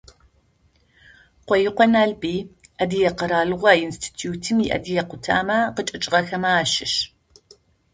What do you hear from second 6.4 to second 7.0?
ащыщ.